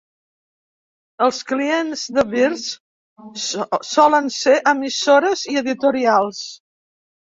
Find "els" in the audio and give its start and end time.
1.25-1.41